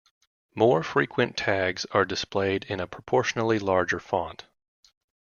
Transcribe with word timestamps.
More 0.55 0.81
frequent 0.81 1.37
tags 1.37 1.85
are 1.91 2.05
displayed 2.05 2.63
in 2.63 2.79
a 2.79 2.87
proportionally 2.87 3.59
larger 3.59 3.99
font. 3.99 4.45